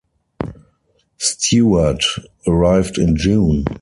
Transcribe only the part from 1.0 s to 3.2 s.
Stewart arrived in